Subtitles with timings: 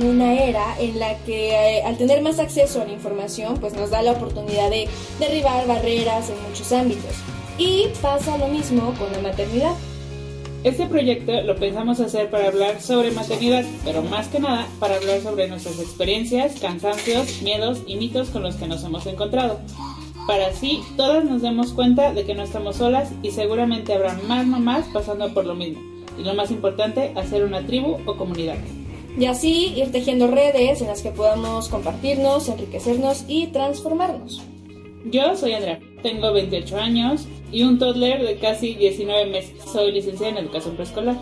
[0.00, 3.74] en una era en la que eh, al tener más acceso a la información, pues
[3.74, 4.88] nos da la oportunidad de
[5.18, 7.14] derribar barreras en muchos ámbitos.
[7.58, 9.74] Y pasa lo mismo con la maternidad.
[10.64, 15.20] Este proyecto lo pensamos hacer para hablar sobre maternidad, pero más que nada para hablar
[15.22, 19.60] sobre nuestras experiencias, cansancios, miedos y mitos con los que nos hemos encontrado.
[20.26, 24.46] Para así todas nos demos cuenta de que no estamos solas y seguramente habrá más
[24.46, 25.80] mamás pasando por lo mismo.
[26.18, 28.56] Y lo más importante, hacer una tribu o comunidad.
[29.18, 34.42] Y así ir tejiendo redes en las que podamos compartirnos, enriquecernos y transformarnos.
[35.06, 39.56] Yo soy Andrea, tengo 28 años y un toddler de casi 19 meses.
[39.72, 41.16] Soy licenciada en educación preescolar.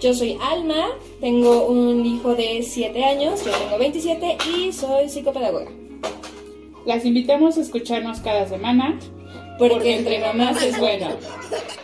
[0.00, 0.88] Yo soy Alma,
[1.20, 5.70] tengo un hijo de 7 años, yo tengo 27 y soy psicopedagoga.
[6.84, 8.98] Las invitamos a escucharnos cada semana
[9.58, 11.08] porque, entre mamás es bueno.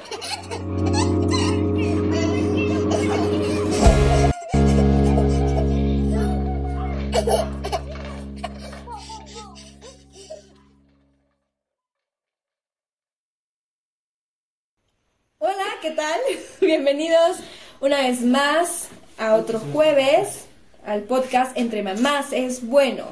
[15.89, 16.21] ¿qué tal?
[16.61, 17.39] Bienvenidos
[17.81, 20.47] una vez más a otro jueves
[20.85, 23.07] al podcast Entre Mamás es Bueno.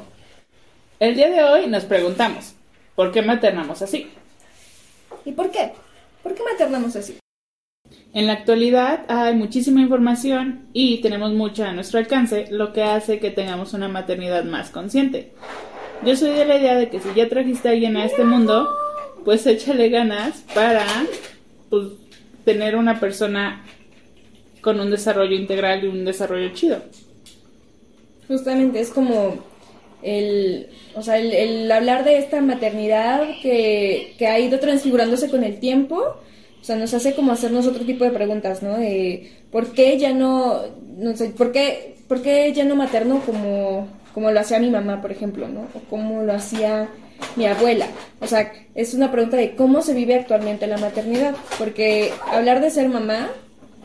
[1.00, 2.52] El día de hoy nos preguntamos,
[2.94, 4.10] ¿por qué maternamos así?
[5.24, 5.72] ¿Y por qué?
[6.22, 7.16] ¿Por qué maternamos así?
[8.12, 13.20] En la actualidad hay muchísima información y tenemos mucha a nuestro alcance, lo que hace
[13.20, 15.32] que tengamos una maternidad más consciente.
[16.04, 18.68] Yo soy de la idea de que si ya trajiste a alguien a este mundo,
[19.24, 20.84] pues échale ganas para
[21.70, 22.05] pues,
[22.46, 23.62] tener una persona
[24.62, 26.78] con un desarrollo integral y un desarrollo chido.
[28.28, 29.36] Justamente es como
[30.02, 35.58] el, o sea, el, hablar de esta maternidad que, que, ha ido transfigurándose con el
[35.58, 38.78] tiempo, o sea, nos hace como hacernos otro tipo de preguntas, ¿no?
[38.78, 40.62] De por qué ya no,
[40.96, 45.02] no sé, por qué, por qué ya no materno como, como lo hacía mi mamá,
[45.02, 45.66] por ejemplo, ¿no?
[45.74, 46.88] O como lo hacía
[47.36, 47.86] mi abuela.
[48.20, 52.70] O sea, es una pregunta de cómo se vive actualmente la maternidad, porque hablar de
[52.70, 53.30] ser mamá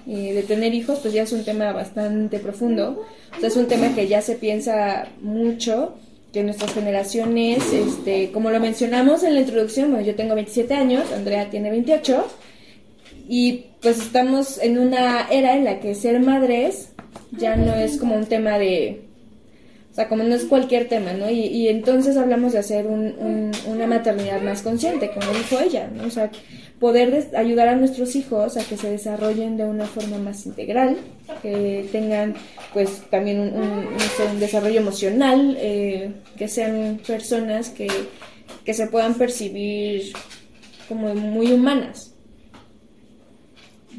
[0.05, 3.05] y de tener hijos, pues ya es un tema bastante profundo.
[3.35, 5.95] O sea, es un tema que ya se piensa mucho,
[6.33, 11.11] que nuestras generaciones, este, como lo mencionamos en la introducción, bueno, yo tengo 27 años,
[11.13, 12.25] Andrea tiene 28,
[13.27, 16.89] y pues estamos en una era en la que ser madres
[17.31, 19.01] ya no es como un tema de
[19.91, 21.29] o sea, como no es cualquier tema, ¿no?
[21.29, 26.05] Y, y entonces hablamos de hacer un, una maternidad más consciente, como dijo ella, ¿no?
[26.05, 26.31] O sea,
[26.79, 30.97] poder ayudar a nuestros hijos a que se desarrollen de una forma más integral,
[31.41, 32.35] que tengan
[32.73, 37.89] pues también un, un, desarrollo emocional, eh, que sean personas que,
[38.63, 40.13] que se puedan percibir
[40.87, 42.13] como muy humanas.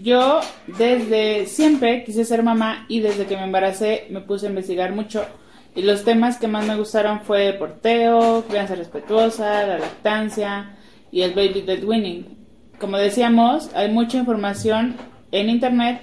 [0.03, 0.41] Yo
[0.79, 5.27] desde siempre quise ser mamá y desde que me embaracé me puse a investigar mucho
[5.75, 10.77] y los temas que más me gustaron fue el porteo, crianza respetuosa, la lactancia
[11.11, 12.37] y el baby dead winning.
[12.79, 14.97] Como decíamos, hay mucha información
[15.31, 16.01] en internet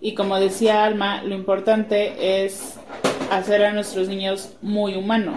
[0.00, 2.78] y como decía Alma, lo importante es
[3.30, 5.36] hacer a nuestros niños muy humanos.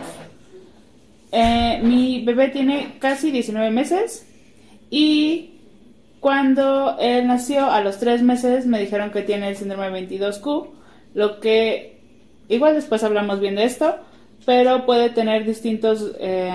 [1.31, 4.27] Eh, mi bebé tiene casi 19 meses
[4.89, 5.55] y
[6.19, 10.69] cuando él nació a los 3 meses me dijeron que tiene el síndrome 22Q,
[11.15, 11.90] lo que
[12.51, 13.95] Igual después hablamos bien de esto,
[14.45, 16.51] pero puede tener distintos eh,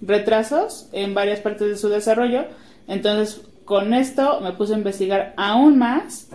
[0.00, 2.46] retrasos en varias partes de su desarrollo.
[2.88, 6.28] Entonces, con esto me puse a investigar aún más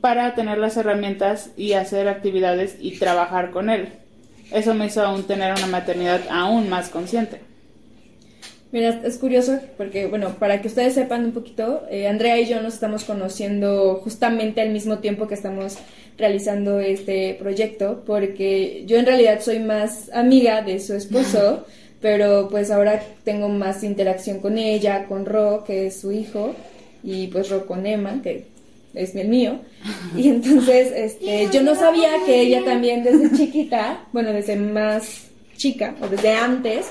[0.00, 3.90] para tener las herramientas y hacer actividades y trabajar con él.
[4.50, 7.42] Eso me hizo aún tener una maternidad aún más consciente.
[8.70, 12.60] Mira, es curioso porque, bueno, para que ustedes sepan un poquito, eh, Andrea y yo
[12.60, 15.78] nos estamos conociendo justamente al mismo tiempo que estamos
[16.18, 21.64] realizando este proyecto, porque yo en realidad soy más amiga de su esposo,
[22.02, 26.54] pero pues ahora tengo más interacción con ella, con Ro, que es su hijo,
[27.02, 28.46] y pues Ro con Emma, que
[28.92, 29.60] es el mío.
[30.14, 35.28] Y entonces, este, yo no sabía que ella también desde chiquita, bueno, desde más
[35.58, 36.86] chica o desde antes,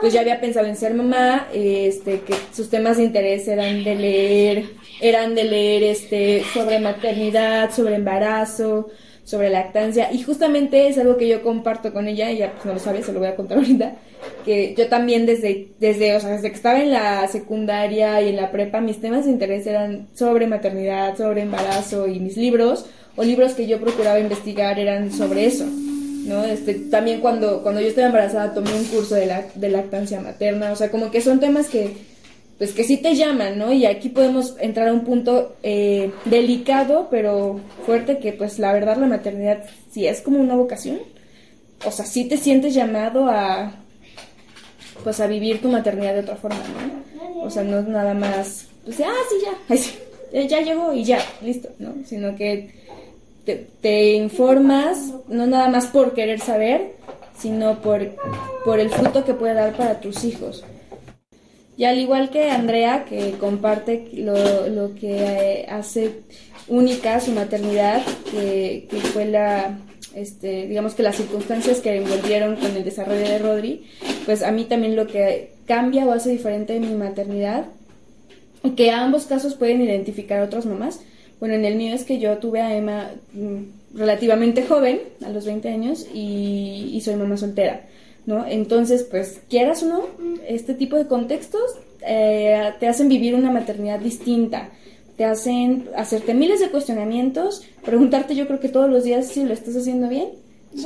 [0.00, 3.94] pues ya había pensado en ser mamá, este, que sus temas de interés eran de
[3.94, 4.64] leer,
[5.00, 8.90] eran de leer este, sobre maternidad, sobre embarazo,
[9.24, 12.78] sobre lactancia, y justamente es algo que yo comparto con ella, ella pues no lo
[12.78, 13.96] sabe, se lo voy a contar ahorita,
[14.44, 18.36] que yo también desde, desde, o sea, desde que estaba en la secundaria y en
[18.36, 22.86] la prepa, mis temas de interés eran sobre maternidad, sobre embarazo, y mis libros,
[23.16, 25.66] o libros que yo procuraba investigar eran sobre eso.
[26.26, 26.44] ¿No?
[26.44, 30.72] Este, también cuando, cuando yo estaba embarazada tomé un curso de, la, de lactancia materna,
[30.72, 31.96] o sea, como que son temas que,
[32.58, 33.72] pues que sí te llaman, ¿no?
[33.72, 38.96] Y aquí podemos entrar a un punto eh, delicado, pero fuerte, que pues la verdad
[38.96, 40.98] la maternidad sí es como una vocación.
[41.84, 43.72] O sea, sí te sientes llamado a,
[45.04, 47.42] pues a vivir tu maternidad de otra forma, ¿no?
[47.42, 49.74] O sea, no es nada más, pues, ah, sí, ya,
[50.40, 51.94] eh, ya llegó y ya, listo, ¿no?
[52.04, 52.77] Sino que
[53.56, 56.92] te, informas, no nada más por querer saber,
[57.38, 58.16] sino por,
[58.64, 60.64] por el fruto que puede dar para tus hijos.
[61.76, 66.22] Y al igual que Andrea, que comparte lo, lo que eh, hace
[66.66, 69.78] única su maternidad, que, que fue la,
[70.14, 73.86] este, digamos que las circunstancias que envolvieron con el desarrollo de Rodri,
[74.26, 77.66] pues a mí también lo que cambia o hace diferente mi maternidad,
[78.76, 81.00] que ambos casos pueden identificar otras mamás.
[81.40, 85.46] Bueno, en el mío es que yo tuve a Emma mm, relativamente joven, a los
[85.46, 87.82] 20 años, y, y soy mamá soltera.
[88.28, 88.46] ¿no?
[88.46, 90.04] Entonces, pues, quieras o no,
[90.46, 91.62] este tipo de contextos
[92.06, 94.68] eh, te hacen vivir una maternidad distinta,
[95.16, 99.54] te hacen hacerte miles de cuestionamientos, preguntarte yo creo que todos los días si lo
[99.54, 100.28] estás haciendo bien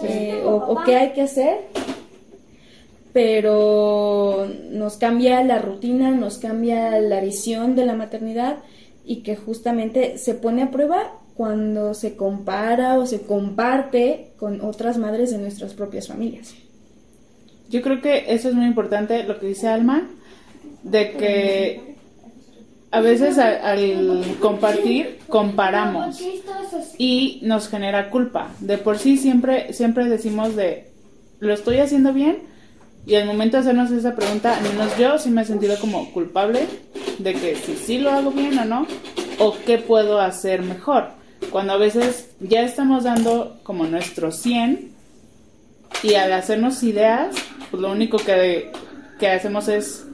[0.04, 1.58] eh, o, o qué hay que hacer,
[3.12, 8.58] pero nos cambia la rutina, nos cambia la visión de la maternidad
[9.04, 14.98] y que justamente se pone a prueba cuando se compara o se comparte con otras
[14.98, 16.54] madres de nuestras propias familias.
[17.70, 20.10] Yo creo que eso es muy importante, lo que dice Alma,
[20.82, 21.96] de que
[22.90, 26.20] a veces al, al compartir comparamos
[26.98, 28.54] y nos genera culpa.
[28.60, 30.90] De por sí siempre siempre decimos de
[31.40, 32.51] lo estoy haciendo bien
[33.06, 36.12] y al momento de hacernos esa pregunta, al menos yo sí me he sentido como
[36.12, 36.66] culpable
[37.18, 38.86] de que si sí lo hago bien o no
[39.38, 41.08] o qué puedo hacer mejor.
[41.50, 44.92] Cuando a veces ya estamos dando como nuestro 100
[46.04, 47.34] y al hacernos ideas,
[47.70, 48.70] pues lo único que,
[49.18, 50.06] que hacemos es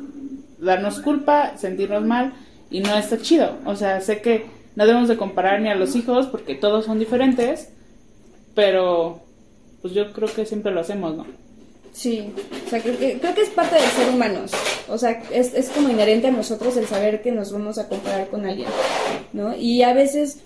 [0.59, 2.33] darnos culpa, sentirnos mal
[2.71, 3.59] y no está chido.
[3.67, 4.47] O sea, sé que
[4.77, 7.71] no debemos de comparar ni a los hijos porque todos son diferentes,
[8.55, 9.21] pero
[9.83, 11.27] pues yo creo que siempre lo hacemos, ¿no?
[11.93, 12.33] Sí,
[12.67, 14.53] o sea, creo que, creo que es parte del ser humanos.
[14.89, 18.29] O sea, es, es como inherente a nosotros el saber que nos vamos a comparar
[18.29, 18.69] con alguien,
[19.33, 19.57] ¿no?
[19.57, 20.39] Y a veces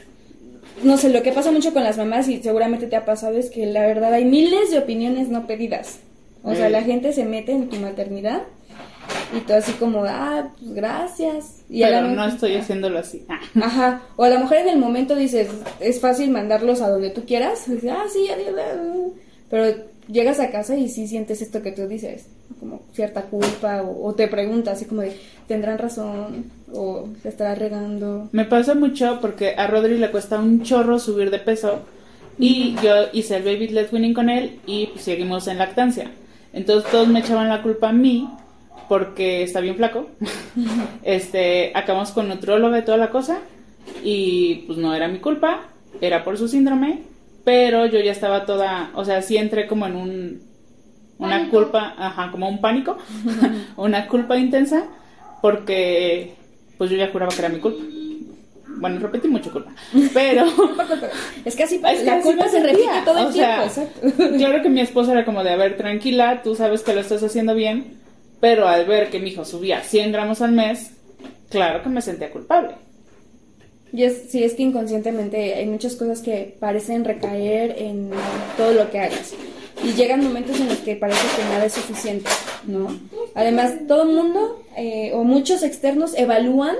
[0.82, 3.50] no sé, lo que pasa mucho con las mamás y seguramente te ha pasado es
[3.50, 6.00] que la verdad hay miles de opiniones no pedidas.
[6.44, 8.42] O sea, la gente se mete en tu maternidad
[9.36, 11.62] y tú así como, ah, pues gracias.
[11.68, 13.24] Y Pero no estoy haciéndolo así.
[13.54, 14.02] Ajá.
[14.16, 15.48] O a lo mejor en el momento dices,
[15.78, 17.66] es fácil mandarlos a donde tú quieras.
[17.90, 18.54] ah, sí, adiós.
[19.48, 22.26] Pero llegas a casa y sí sientes esto que tú dices,
[22.60, 25.16] como cierta culpa o, o te preguntas así como de,
[25.48, 26.50] ¿tendrán razón?
[26.72, 28.28] ¿O se estará regando?
[28.32, 31.80] Me pasa mucho porque a Rodri le cuesta un chorro subir de peso
[32.38, 36.10] y yo hice el baby led winning con él y pues, seguimos en lactancia.
[36.52, 38.28] Entonces todos me echaban la culpa a mí
[38.88, 40.08] porque está bien flaco.
[41.02, 43.40] este, acabamos con nutróloga y toda la cosa
[44.04, 45.62] y pues no era mi culpa,
[46.00, 47.02] era por su síndrome,
[47.44, 50.52] pero yo ya estaba toda, o sea, sí entré como en un
[51.18, 51.56] una Pánico.
[51.58, 52.98] culpa, ajá, como un pánico,
[53.76, 54.84] una culpa intensa
[55.40, 56.34] porque
[56.78, 57.82] pues yo ya juraba que era mi culpa.
[58.74, 59.70] Bueno, repetí mucho culpa,
[60.14, 60.44] pero
[61.44, 64.00] Es que así Es que la culpa se repite todo el o tiempo, sea, exacto.
[64.38, 67.22] Claro que mi esposa era como de, a ver, tranquila, tú sabes que lo estás
[67.22, 67.98] haciendo bien,
[68.40, 70.92] pero al ver que mi hijo subía 100 gramos al mes,
[71.50, 72.74] claro que me sentía culpable.
[73.92, 78.10] Y es, sí, es que inconscientemente hay muchas cosas que parecen recaer en
[78.56, 79.34] todo lo que hagas.
[79.84, 82.30] Y llegan momentos en los que parece que nada es suficiente,
[82.66, 82.88] ¿no?
[83.34, 86.76] Además, todo el mundo eh, o muchos externos evalúan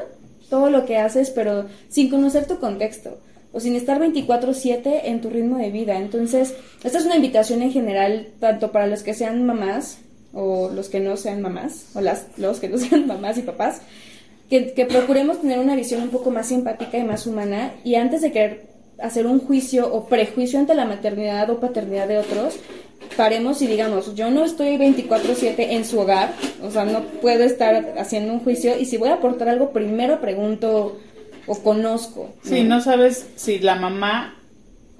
[0.49, 3.19] todo lo que haces, pero sin conocer tu contexto
[3.53, 5.99] o sin estar 24/7 en tu ritmo de vida.
[5.99, 9.99] Entonces, esta es una invitación en general, tanto para los que sean mamás
[10.33, 13.83] o los que no sean mamás, o las, los que no sean mamás y papás,
[14.53, 18.21] que, que procuremos tener una visión un poco más simpática y más humana y antes
[18.21, 18.67] de querer
[18.99, 22.57] hacer un juicio o prejuicio ante la maternidad o paternidad de otros,
[23.17, 27.95] paremos y digamos, yo no estoy 24/7 en su hogar, o sea, no puedo estar
[27.97, 30.99] haciendo un juicio y si voy a aportar algo, primero pregunto
[31.47, 32.35] o conozco.
[32.43, 34.37] Sí, no sabes si la mamá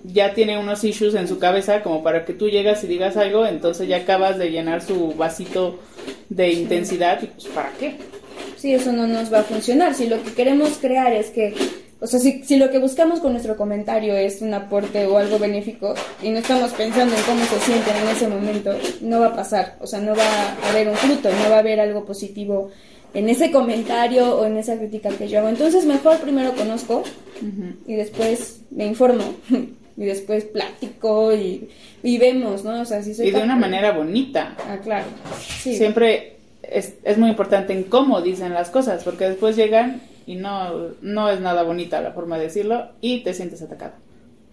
[0.03, 3.45] ya tiene unos issues en su cabeza como para que tú llegas y digas algo,
[3.45, 5.79] entonces ya acabas de llenar su vasito
[6.31, 7.99] de intensidad y pues ¿para qué?
[8.57, 9.95] Sí, eso no nos va a funcionar.
[9.95, 11.55] Si lo que queremos crear es que,
[12.01, 15.39] o sea, si, si lo que buscamos con nuestro comentario es un aporte o algo
[15.39, 19.37] benéfico y no estamos pensando en cómo se sienten en ese momento, no va a
[19.37, 19.77] pasar.
[19.81, 22.71] O sea, no va a haber un fruto, no va a haber algo positivo
[23.15, 25.49] en ese comentario o en esa crítica que yo hago.
[25.49, 27.03] Entonces, mejor primero conozco
[27.87, 29.35] y después me informo
[29.97, 31.69] y después platico y,
[32.03, 32.81] y vemos, ¿no?
[32.81, 34.57] O sea, si soy Y de una manera bonita.
[34.69, 35.07] Ah, claro.
[35.61, 35.77] Sí.
[35.77, 36.32] Siempre
[36.63, 41.29] es, es muy importante en cómo dicen las cosas, porque después llegan y no, no
[41.29, 43.93] es nada bonita la forma de decirlo y te sientes atacado.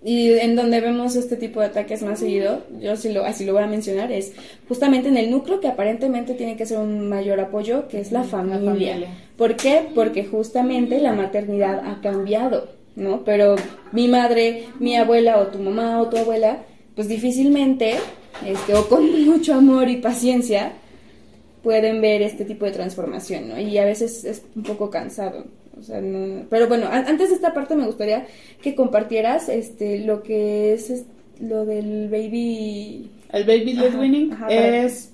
[0.03, 3.51] Y en donde vemos este tipo de ataques más seguido, yo sí lo, así lo
[3.51, 4.31] voy a mencionar, es
[4.69, 8.23] justamente en el núcleo que aparentemente tiene que ser un mayor apoyo, que es la
[8.23, 8.59] familia.
[8.59, 9.07] La familia.
[9.37, 9.87] ¿Por qué?
[9.93, 13.25] Porque justamente la maternidad ha cambiado, ¿no?
[13.25, 13.57] Pero
[13.91, 16.59] mi madre, mi abuela o tu mamá o tu abuela,
[16.95, 17.95] pues difícilmente,
[18.45, 20.71] este, o con mucho amor y paciencia,
[21.63, 23.59] pueden ver este tipo de transformación, ¿no?
[23.59, 25.45] Y a veces es un poco cansado.
[25.79, 28.25] O sea, no- pero bueno, a- antes de esta parte me gustaría
[28.61, 31.05] que compartieras este lo que es, es-
[31.41, 35.11] lo del baby El baby led winning ajá, es...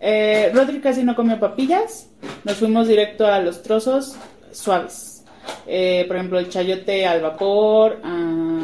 [0.00, 2.08] Eh, Rodri casi no comió papillas,
[2.44, 4.16] nos fuimos directo a los trozos
[4.52, 5.24] suaves.
[5.66, 8.60] Eh, por ejemplo, el chayote al vapor, ah,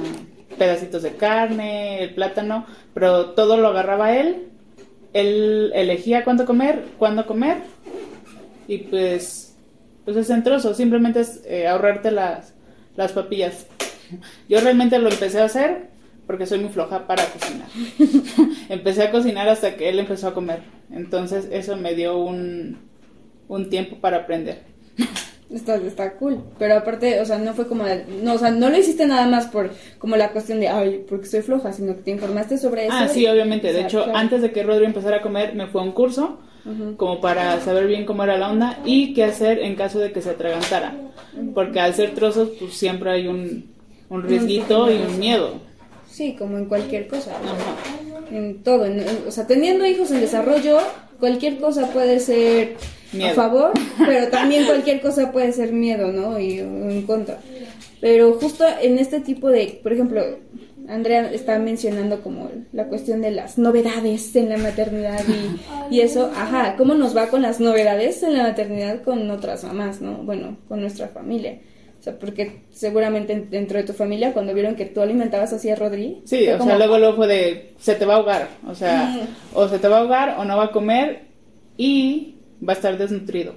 [0.57, 4.49] pedacitos de carne, el plátano, pero todo lo agarraba él.
[5.15, 7.59] Él elegía cuánto comer, cuándo comer,
[8.69, 9.57] y pues,
[10.05, 12.53] pues es en trozos, simplemente es eh, ahorrarte las,
[12.97, 13.67] las papillas.
[14.49, 15.89] Yo realmente lo empecé a hacer
[16.27, 17.69] porque soy muy floja para cocinar.
[18.69, 20.61] empecé a cocinar hasta que él empezó a comer.
[20.91, 22.79] Entonces eso me dio un,
[23.49, 24.63] un tiempo para aprender.
[25.51, 28.71] Está, está cool, pero aparte, o sea, no fue como, de- no, o sea, no
[28.71, 32.03] lo hiciste nada más por como la cuestión de, ay, porque soy floja, sino que
[32.03, 32.95] te informaste sobre eso.
[32.99, 33.73] Ah, sí, obviamente.
[33.73, 34.19] De hecho, claro.
[34.19, 36.97] antes de que Rodri empezara a comer, me fue a un curso Ujú.
[36.97, 40.23] como para saber bien cómo era la onda y qué hacer en caso de que
[40.23, 40.97] se atragantara.
[41.55, 43.67] Porque al ser trozos, pues siempre hay un,
[44.09, 45.53] un riesguito y un miedo.
[46.11, 48.37] Sí, como en cualquier cosa, o sea, Ajá.
[48.37, 50.79] en todo, en- en- o sea, teniendo hijos en desarrollo,
[51.21, 52.77] cualquier cosa puede ser
[53.15, 53.35] a Miedo.
[53.35, 56.39] favor, pero también cualquier cosa puede ser miedo, ¿no?
[56.39, 57.39] Y en contra.
[58.01, 60.23] Pero justo en este tipo de, por ejemplo,
[60.89, 65.23] Andrea está mencionando como la cuestión de las novedades en la maternidad
[65.91, 69.65] y, y eso, ajá, ¿cómo nos va con las novedades en la maternidad con otras
[69.65, 70.19] mamás, ¿no?
[70.19, 71.59] Bueno, con nuestra familia.
[71.99, 75.75] O sea, porque seguramente dentro de tu familia, cuando vieron que tú alimentabas así a
[75.75, 78.49] Rodri, Sí, o como, sea, luego luego fue de, se te va a ahogar.
[78.69, 81.23] O sea, o se te va a ahogar o no va a comer
[81.79, 82.34] y
[82.67, 83.55] va a estar desnutrido.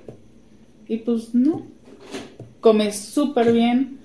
[0.87, 1.65] Y pues no.
[2.61, 3.99] Come súper bien.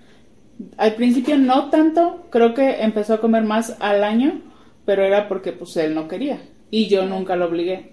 [0.77, 4.41] Al principio no tanto, creo que empezó a comer más al año,
[4.85, 6.41] pero era porque pues él no quería
[6.71, 7.93] y yo nunca lo obligué.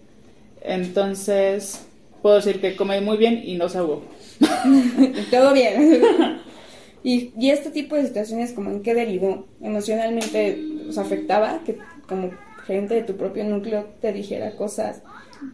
[0.61, 1.85] Entonces,
[2.21, 4.03] puedo decir que come muy bien y no se ahogó.
[5.31, 6.39] todo bien.
[7.03, 9.47] y, y este tipo de situaciones, como en qué derivó?
[9.61, 12.31] Emocionalmente os afectaba que como
[12.65, 15.01] gente de tu propio núcleo te dijera cosas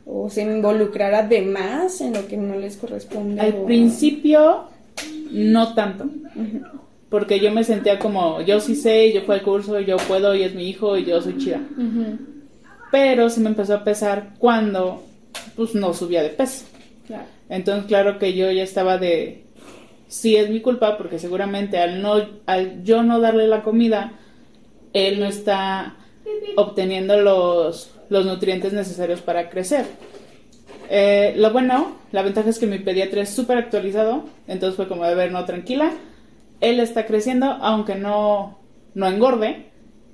[0.05, 3.41] o se involucrara de más en lo que no les corresponde.
[3.41, 4.65] Al o- principio,
[5.31, 6.05] no tanto.
[7.09, 10.43] Porque yo me sentía como, yo sí sé, yo fui al curso, yo puedo, y
[10.43, 11.61] es mi hijo, y yo soy chida.
[12.91, 15.03] Pero se me empezó a pesar cuando,
[15.55, 16.65] pues, no subía de peso.
[17.07, 17.25] Claro.
[17.49, 19.43] Entonces, claro que yo ya estaba de,
[20.07, 22.15] sí es mi culpa, porque seguramente al, no,
[22.47, 24.13] al yo no darle la comida,
[24.93, 25.95] él no está
[26.55, 29.85] obteniendo los, los nutrientes necesarios para crecer.
[30.89, 35.05] Eh, lo bueno, la ventaja es que mi pediatra es súper actualizado, entonces fue como
[35.05, 35.91] de ver, no, tranquila,
[36.61, 38.59] él está creciendo, aunque no,
[38.93, 39.65] no engorde,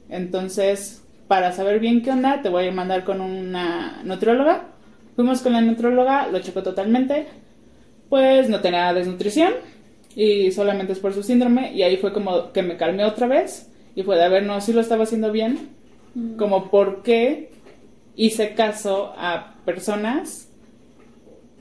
[0.10, 4.66] entonces para saber bien qué onda, te voy a mandar con una nutrióloga.
[5.16, 7.26] Fuimos con la nutrióloga, lo checó totalmente,
[8.10, 9.54] pues no tenía desnutrición
[10.14, 13.72] y solamente es por su síndrome y ahí fue como que me calmé otra vez
[13.96, 15.70] y fue de, a ver, no, sí lo estaba haciendo bien,
[16.38, 17.52] como por qué
[18.16, 20.50] hice caso a personas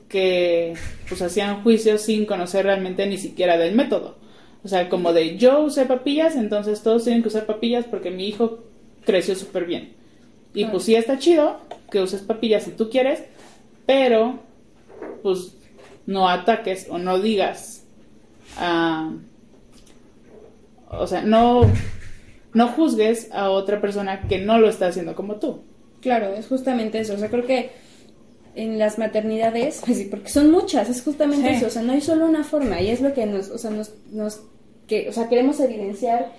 [0.09, 0.73] que
[1.07, 4.17] pues hacían juicios sin conocer realmente ni siquiera del método.
[4.63, 8.27] O sea, como de yo usé papillas, entonces todos tienen que usar papillas porque mi
[8.27, 8.59] hijo
[9.05, 9.93] creció súper bien.
[10.53, 13.23] Y pues sí está chido que uses papillas si tú quieres,
[13.85, 14.39] pero
[15.23, 15.55] pues
[16.05, 17.85] no ataques o no digas,
[18.57, 19.13] ah,
[20.89, 21.61] o sea, no,
[22.53, 25.63] no juzgues a otra persona que no lo está haciendo como tú.
[26.01, 27.13] Claro, es justamente eso.
[27.13, 27.69] O sea, creo que
[28.55, 31.55] en las maternidades, pues sí, porque son muchas, es justamente Sí.
[31.55, 31.67] eso.
[31.67, 33.93] O sea, no hay solo una forma y es lo que nos, o sea, nos,
[34.11, 34.41] nos
[34.87, 36.33] que, o sea, queremos evidenciar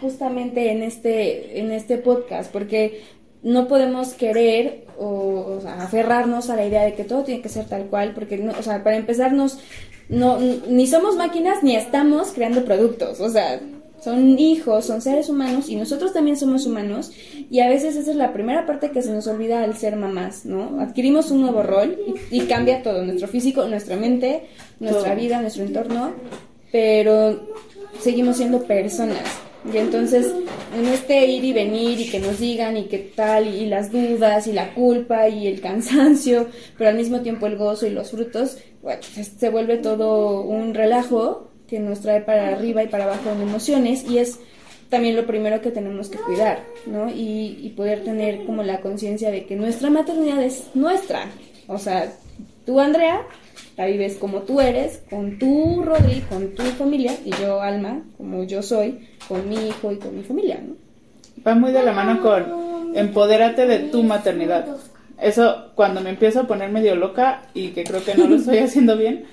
[0.00, 3.00] justamente en este, en este podcast, porque
[3.42, 7.48] no podemos querer o, o sea, aferrarnos a la idea de que todo tiene que
[7.48, 9.58] ser tal cual, porque, no, o sea, para empezar, nos,
[10.08, 13.60] no, ni somos máquinas ni estamos creando productos, o sea,
[14.00, 17.12] son hijos, son seres humanos y nosotros también somos humanos
[17.50, 20.44] y a veces esa es la primera parte que se nos olvida al ser mamás,
[20.44, 20.80] ¿no?
[20.80, 21.98] Adquirimos un nuevo rol
[22.30, 24.44] y, y cambia todo, nuestro físico, nuestra mente,
[24.80, 25.20] nuestra Todo.
[25.20, 26.12] vida, nuestro entorno,
[26.70, 27.48] pero
[28.00, 29.24] seguimos siendo personas.
[29.72, 30.32] Y entonces
[30.76, 34.46] en este ir y venir y que nos digan y qué tal y, las dudas
[34.46, 38.58] y la culpa y el cansancio, pero al mismo tiempo el gozo y los frutos,
[38.82, 43.30] bueno, se, se vuelve todo un relajo que nos trae para arriba y para abajo
[43.30, 44.38] en emociones y es
[44.88, 47.10] también lo primero que tenemos que cuidar, ¿no?
[47.10, 51.26] Y, poder tener como la conciencia de que nuestra maternidad es nuestra.
[51.68, 52.10] O sea,
[52.64, 53.20] tú, Andrea,
[53.76, 58.44] la vives como tú eres, con tu Rodri, con tu familia, y yo, Alma, como
[58.44, 60.74] yo soy, con mi hijo y con mi familia, ¿no?
[61.46, 64.66] Va muy de la mano con empodérate de tu maternidad.
[65.20, 68.58] Eso, cuando me empiezo a poner medio loca y que creo que no lo estoy
[68.58, 69.24] haciendo bien,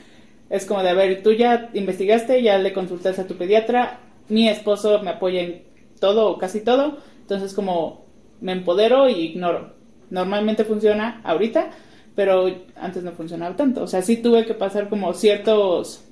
[0.56, 4.50] es como de, a ver, tú ya investigaste, ya le consultaste a tu pediatra, mi
[4.50, 5.64] esposo me apoya en
[6.00, 8.06] todo o casi todo, entonces como
[8.42, 9.74] me empodero y ignoro.
[10.10, 11.72] Normalmente funciona ahorita,
[12.16, 13.84] pero antes no funcionaba tanto.
[13.84, 16.04] O sea, sí tuve que pasar como ciertos,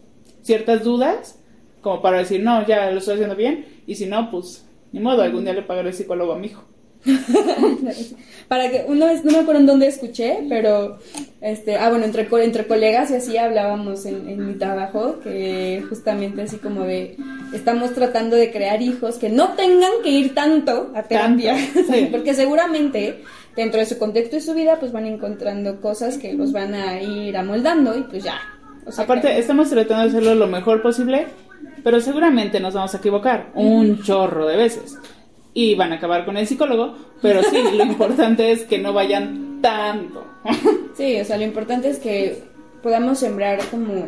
[0.42, 1.40] ciertas dudas,
[1.82, 5.22] como para decir, no, ya lo estoy haciendo bien, y si no, pues, ni modo,
[5.22, 6.64] algún día le pagaré el psicólogo a mi hijo.
[8.48, 11.00] para que una vez no me acuerdo en dónde escuché pero
[11.42, 16.58] este ah bueno entre entre colegas y así hablábamos en, mi trabajo que justamente así
[16.58, 17.18] como de
[17.54, 21.56] estamos tratando de crear hijos que no tengan que ir tanto a terapia
[22.12, 23.24] porque seguramente
[23.56, 27.02] dentro de su contexto y su vida pues van encontrando cosas que los van a
[27.02, 28.40] ir amoldando y pues ya
[28.98, 31.28] aparte estamos tratando de hacerlo lo mejor posible
[31.84, 34.98] pero seguramente nos vamos a equivocar un chorro de veces
[35.54, 39.60] y van a acabar con el psicólogo, pero sí, lo importante es que no vayan
[39.62, 40.26] tanto.
[40.98, 42.44] sí, o sea, lo importante es que
[42.82, 44.08] podamos sembrar como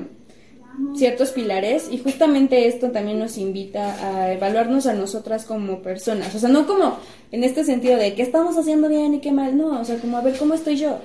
[0.96, 6.40] ciertos pilares y justamente esto también nos invita a evaluarnos a nosotras como personas, o
[6.40, 6.98] sea, no como
[7.32, 10.18] en este sentido de qué estamos haciendo bien y qué mal, no, o sea, como
[10.18, 11.00] a ver cómo estoy yo,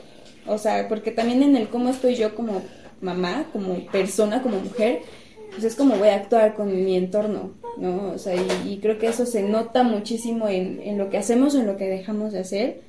[0.47, 2.63] o sea, porque también en el cómo estoy yo como
[3.01, 5.03] mamá, como persona, como mujer,
[5.51, 8.13] pues es como voy a actuar con mi entorno, ¿no?
[8.13, 8.35] O sea,
[8.67, 11.77] y, creo que eso se nota muchísimo en, en, lo que hacemos o en lo
[11.77, 12.81] que dejamos de hacer.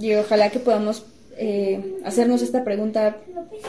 [0.00, 1.04] Y ojalá que podamos
[1.38, 3.16] eh, hacernos esta pregunta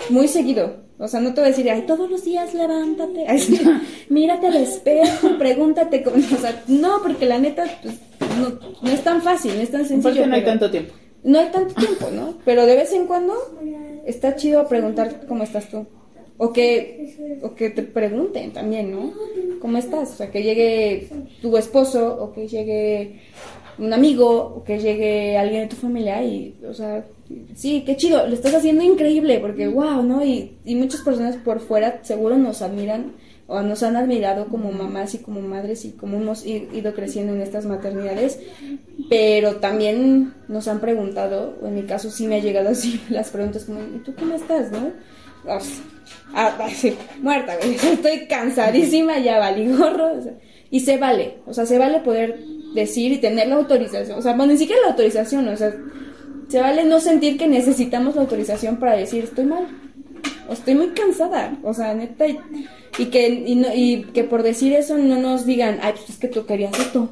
[0.09, 0.83] muy seguido.
[0.99, 3.25] O sea, no te voy a decir, ay, todos los días levántate,
[4.09, 6.17] mírate al espejo, pregúntate cómo.
[6.17, 7.95] O sea, no, porque la neta, pues,
[8.39, 10.13] no, no, es tan fácil, no es tan sencillo.
[10.13, 10.93] Porque no hay tanto tiempo.
[11.23, 12.35] No hay tanto tiempo, ¿no?
[12.43, 13.33] Pero de vez en cuando
[14.05, 15.87] está chido preguntar cómo estás tú.
[16.37, 19.13] O que, o que te pregunten también, ¿no?
[19.59, 20.13] ¿Cómo estás?
[20.13, 21.07] O sea, que llegue
[21.41, 23.21] tu esposo o que llegue
[23.77, 27.05] un amigo o que llegue alguien de tu familia y, o sea,
[27.55, 30.23] sí, qué chido, lo estás haciendo increíble porque, wow, ¿no?
[30.23, 33.13] Y, y muchas personas por fuera seguro nos admiran
[33.47, 37.41] o nos han admirado como mamás y como madres y como hemos ido creciendo en
[37.41, 38.39] estas maternidades,
[39.09, 43.29] pero también nos han preguntado, o en mi caso sí me ha llegado así las
[43.29, 44.91] preguntas como, ¿y tú cómo estás, no?
[45.47, 46.57] Ah,
[47.21, 50.11] muerta, Estoy cansadísima, ya valí gorro.
[50.71, 52.39] y se vale, o sea, se vale poder
[52.73, 54.17] decir y tener la autorización.
[54.17, 55.73] O sea, bueno, ni siquiera la autorización, o sea,
[56.47, 59.67] se vale no sentir que necesitamos la autorización para decir estoy mal.
[60.49, 64.97] O estoy muy cansada, o sea, neta, y, que, y, y que por decir eso
[64.97, 67.09] no nos digan, ay, pues es que tú querías esto.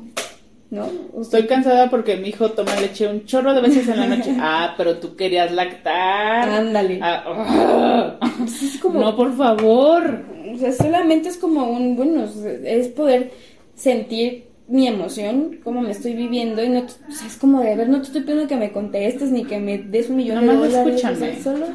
[0.72, 0.90] ¿No?
[1.22, 4.36] Estoy cansada porque mi hijo toma leche un chorro de veces en la noche.
[4.40, 6.50] ah, pero tú querías lactar.
[6.50, 7.00] Ándale.
[7.04, 10.24] Ah, es como, no, por favor.
[10.52, 12.26] O sea, solamente es como un, bueno,
[12.64, 13.32] es poder
[13.76, 17.90] sentir mi emoción, cómo me estoy viviendo y no, o sea, es como de, ver,
[17.90, 21.04] no te estoy pidiendo que me contestes ni que me des un millón de dólares.
[21.04, 21.44] escúchame.
[21.44, 21.66] solo,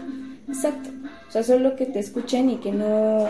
[0.48, 0.88] exacto.
[1.28, 3.24] O sea, solo que te escuchen y que no,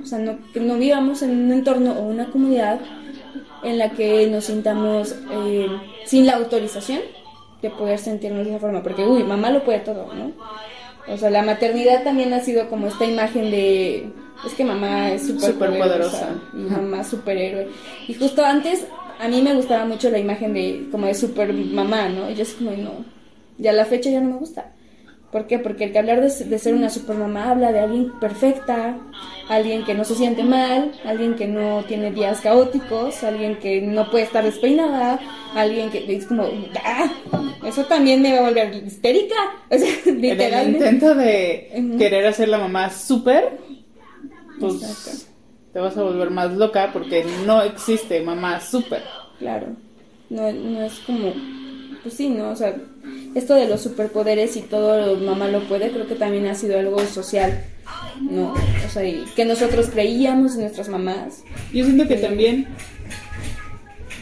[0.00, 2.78] o sea, no, que no vivamos en un entorno o una comunidad
[3.62, 5.68] en la que nos sintamos eh,
[6.06, 7.00] sin la autorización
[7.62, 10.32] de poder sentirnos de esa forma, porque, uy, mamá lo puede todo, ¿no?
[11.12, 14.10] O sea, la maternidad también ha sido como esta imagen de,
[14.46, 17.68] es que mamá es súper poderosa y mamá superhéroe.
[18.08, 18.86] Y justo antes
[19.18, 22.30] a mí me gustaba mucho la imagen de como de super mamá, ¿no?
[22.30, 23.04] Y yo así como, no,
[23.58, 24.72] ya la fecha ya no me gusta.
[25.30, 25.60] ¿Por qué?
[25.60, 28.98] Porque el que hablar de, de ser una supermamá habla de alguien perfecta,
[29.48, 34.10] alguien que no se siente mal, alguien que no tiene días caóticos, alguien que no
[34.10, 35.20] puede estar despeinada,
[35.54, 36.48] alguien que es como,
[36.84, 37.08] ¡ah!
[37.64, 39.36] Eso también me va a volver histérica.
[39.70, 40.56] O sea, literalmente.
[40.56, 43.56] En el intento de querer hacer la mamá súper,
[44.58, 45.28] pues
[45.72, 49.04] te vas a volver más loca porque no existe mamá súper.
[49.38, 49.68] Claro,
[50.28, 51.32] no, no es como
[52.02, 52.50] pues sí, ¿no?
[52.50, 52.74] O sea,
[53.34, 56.98] esto de los superpoderes y todo mamá lo puede, creo que también ha sido algo
[57.00, 57.64] social,
[58.20, 58.54] ¿no?
[58.86, 61.44] O sea, y que nosotros creíamos en nuestras mamás.
[61.72, 62.66] Yo siento que también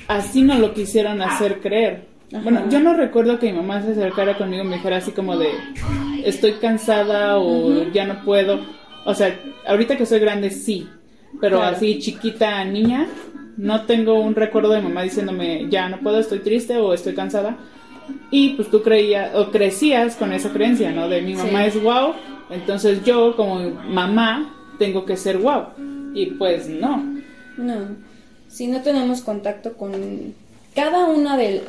[0.08, 2.06] así no lo quisieron hacer creer.
[2.42, 5.36] Bueno, yo no recuerdo que mi mamá se acercara conmigo y me dijera así como
[5.38, 5.48] de
[6.24, 8.60] estoy cansada o ya no puedo.
[9.06, 10.86] O sea, ahorita que soy grande sí,
[11.40, 13.06] pero así chiquita niña
[13.56, 17.56] No tengo un recuerdo de mamá diciéndome, ya no puedo, estoy triste o estoy cansada.
[18.30, 21.08] Y pues tú creías o crecías con esa creencia, ¿no?
[21.08, 22.14] De mi mamá es wow,
[22.50, 25.66] entonces yo como mamá tengo que ser wow.
[26.14, 27.04] Y pues no.
[27.56, 27.96] No.
[28.48, 29.92] Si no tenemos contacto con
[30.74, 31.62] cada una de,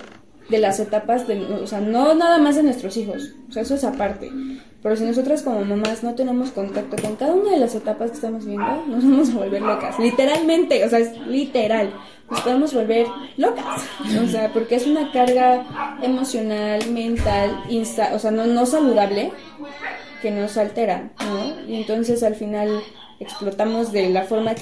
[0.49, 3.75] de las etapas, de, o sea, no nada más de nuestros hijos, o sea, eso
[3.75, 4.32] es aparte.
[4.81, 8.15] Pero si nosotras como mamás no tenemos contacto con cada una de las etapas que
[8.15, 9.99] estamos viendo, nos vamos a volver locas.
[9.99, 11.93] Literalmente, o sea, es literal.
[12.29, 13.83] Nos podemos volver locas.
[14.23, 19.31] O sea, porque es una carga emocional, mental, insta o sea, no, no saludable
[20.21, 21.67] que nos altera, ¿no?
[21.67, 22.81] Y entonces al final
[23.19, 24.53] explotamos de la forma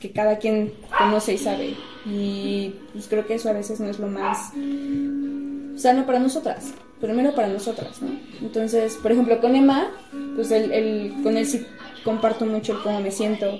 [0.00, 1.74] que cada quien conoce y sabe.
[2.04, 4.52] Y pues creo que eso a veces no es lo más
[5.76, 8.10] sano para nosotras, primero para nosotras, ¿no?
[8.40, 9.90] Entonces, por ejemplo, con Emma,
[10.36, 11.66] pues el, el, con él sí
[12.04, 13.58] comparto mucho el cómo me siento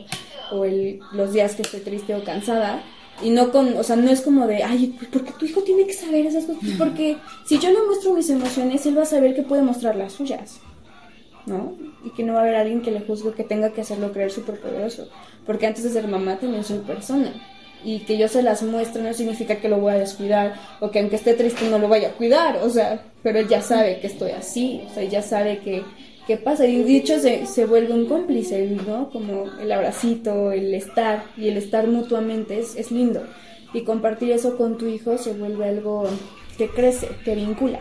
[0.52, 2.82] o el, los días que estoy triste o cansada.
[3.22, 5.92] Y no con, o sea, no es como de, ay, porque tu hijo tiene que
[5.92, 6.62] saber esas cosas.
[6.78, 10.12] Porque si yo le muestro mis emociones, él va a saber que puede mostrar las
[10.14, 10.60] suyas.
[11.46, 11.74] ¿no?
[12.04, 14.30] Y que no va a haber alguien que le juzgue que tenga que hacerlo creer
[14.30, 15.08] súper poderoso.
[15.44, 17.32] Porque antes de ser mamá también soy persona.
[17.84, 21.00] Y que yo se las muestre no significa que lo voy a descuidar o que
[21.00, 24.06] aunque esté triste no lo vaya a cuidar, o sea, pero él ya sabe que
[24.06, 25.82] estoy así, o sea, ya sabe que,
[26.26, 26.66] qué pasa.
[26.66, 29.10] Y dicho se, se vuelve un cómplice, ¿no?
[29.10, 33.22] Como el abracito, el estar y el estar mutuamente es, es lindo.
[33.74, 36.08] Y compartir eso con tu hijo se vuelve algo
[36.58, 37.80] que crece, que vincula.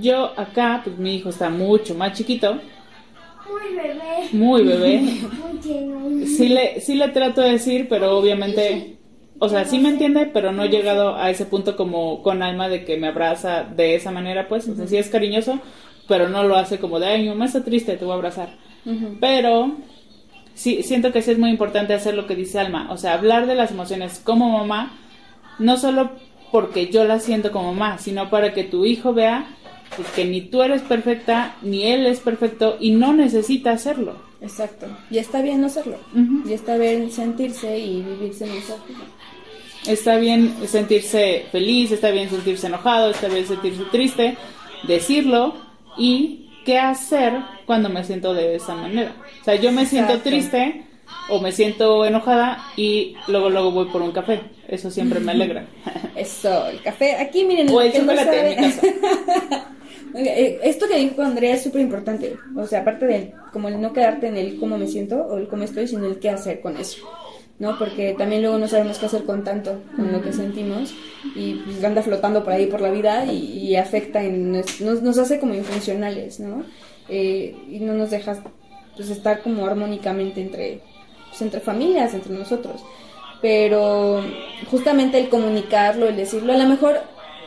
[0.00, 2.60] Yo acá, pues mi hijo está mucho más chiquito.
[3.52, 4.28] Muy bebé.
[4.32, 5.00] Muy bebé.
[5.00, 6.26] Muy tierno.
[6.26, 8.96] Sí le, sí le trato de decir, pero obviamente,
[9.38, 12.68] o sea, sí me entiende, pero no he llegado a ese punto como con alma
[12.68, 15.60] de que me abraza de esa manera, pues, o sea, sí es cariñoso,
[16.08, 18.56] pero no lo hace como de, ay, mi mamá está triste, te voy a abrazar.
[19.20, 19.76] Pero
[20.54, 23.46] sí, siento que sí es muy importante hacer lo que dice Alma, o sea, hablar
[23.46, 24.98] de las emociones como mamá,
[25.58, 26.10] no solo
[26.50, 29.46] porque yo las siento como mamá, sino para que tu hijo vea
[29.96, 34.16] pues, que ni tú eres perfecta, ni él es perfecto y no necesita hacerlo.
[34.40, 34.86] Exacto.
[35.10, 35.98] Y está bien no hacerlo.
[36.14, 36.48] Ujú.
[36.48, 38.76] Y está bien sentirse y vivirse en eso.
[39.86, 44.36] Está bien sentirse feliz, está bien sentirse enojado, está bien sentirse triste,
[44.86, 45.54] decirlo
[45.98, 47.34] y qué hacer
[47.66, 49.12] cuando me siento de esa manera.
[49.40, 50.30] O sea, yo me siento Exacto.
[50.30, 50.86] triste
[51.28, 54.40] o me siento enojada y luego luego voy por un café.
[54.68, 55.66] Eso siempre me alegra.
[56.14, 57.16] Eso, el café.
[57.16, 57.68] Aquí miren.
[57.68, 58.86] o el que no chocolate en mi casa.
[60.14, 62.36] Eh, Esto que dijo Andrea es súper importante.
[62.56, 65.48] O sea, aparte de como el no quedarte en el cómo me siento o el
[65.48, 67.06] cómo estoy, sino el qué hacer con eso.
[67.58, 67.78] ¿No?
[67.78, 70.92] Porque también luego no sabemos qué hacer con tanto, con lo que sentimos.
[71.36, 73.36] Y pues, anda flotando por ahí por la vida y,
[73.68, 76.64] y afecta, en, nos, nos- nos hace como infuncionales, ¿no?
[77.08, 78.42] Eh, y no nos deja
[78.96, 80.80] pues, estar como armónicamente entre,
[81.28, 82.82] pues, entre familias, entre nosotros.
[83.40, 84.22] Pero
[84.70, 87.00] justamente el comunicarlo, el decirlo, a lo mejor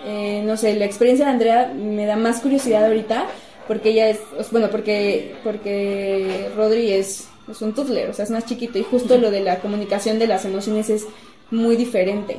[0.06, 3.28] eh, no sé, la experiencia de Andrea me da más curiosidad ahorita
[3.68, 4.20] porque ella es,
[4.52, 9.18] bueno, porque porque Rodri es, es un toddler, o sea, es más chiquito y justo
[9.18, 11.08] lo de la comunicación de las emociones es
[11.52, 12.38] muy diferente.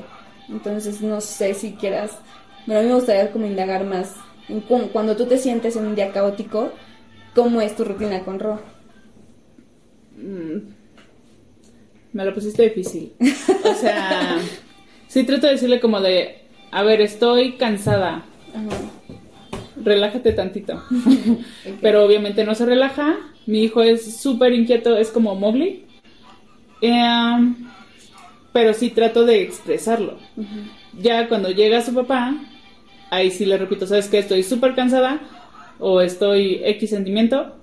[0.48, 2.12] Entonces, no sé si quieras,
[2.66, 4.14] bueno, a mí me gustaría como indagar más
[4.48, 6.70] en cómo- cuando tú te sientes en un día caótico,
[7.34, 8.60] ¿cómo es tu rutina con Ro?
[12.12, 13.12] Me lo pusiste difícil.
[13.64, 14.38] O sea,
[15.08, 16.35] sí trato de decirle como de,
[16.70, 18.24] a ver, estoy cansada,
[19.82, 20.82] relájate tantito.
[21.80, 23.16] Pero obviamente no se relaja.
[23.46, 25.84] Mi hijo es súper inquieto, es como Mowgli.
[26.80, 27.54] Em,
[28.52, 30.18] pero sí trato de expresarlo.
[30.98, 32.34] Ya cuando llega su papá,
[33.10, 34.18] ahí sí le repito, ¿sabes qué?
[34.18, 35.20] Estoy súper cansada
[35.78, 37.56] o estoy X sentimiento,